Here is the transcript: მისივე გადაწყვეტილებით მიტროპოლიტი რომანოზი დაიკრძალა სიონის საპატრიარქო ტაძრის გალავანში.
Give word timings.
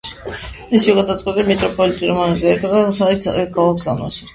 მისივე 0.71 0.95
გადაწყვეტილებით 1.01 1.53
მიტროპოლიტი 1.53 2.11
რომანოზი 2.15 2.51
დაიკრძალა 2.51 2.99
სიონის 3.01 3.03
საპატრიარქო 3.03 3.73
ტაძრის 3.73 3.91
გალავანში. 3.97 4.27